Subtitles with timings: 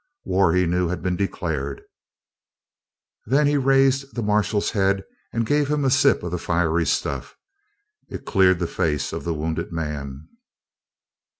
[0.23, 1.83] War, he knew, had been declared.
[3.27, 7.35] Then he raised the marshal's head and gave him a sip of the fiery stuff.
[8.09, 10.27] It cleared the face of the wounded man.